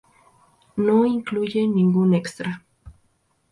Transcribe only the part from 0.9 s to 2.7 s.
incluye ningún extra.